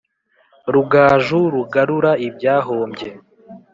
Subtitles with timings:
[0.73, 3.09] Rugaju rugarura ibyahombye